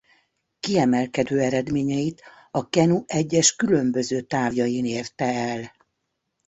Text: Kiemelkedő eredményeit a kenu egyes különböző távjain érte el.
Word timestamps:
Kiemelkedő 0.59 1.39
eredményeit 1.39 2.21
a 2.51 2.69
kenu 2.69 3.03
egyes 3.05 3.55
különböző 3.55 4.21
távjain 4.21 4.85
érte 4.85 5.25
el. 5.25 5.71